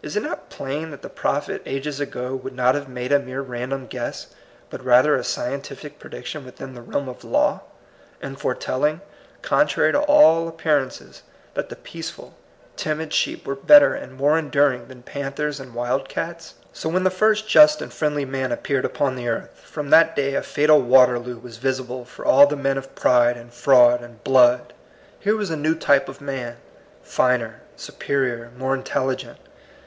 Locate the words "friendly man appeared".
17.92-18.84